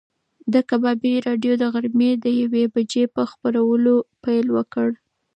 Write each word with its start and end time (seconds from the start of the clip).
د 0.53 0.55
کبابي 0.69 1.13
راډیو 1.27 1.53
د 1.61 1.63
غرمې 1.73 2.11
د 2.23 2.25
یوې 2.41 2.63
بجې 2.73 3.03
په 3.15 3.21
خبرونو 3.31 3.93
پیل 4.23 4.45
وکړ. 4.57 4.89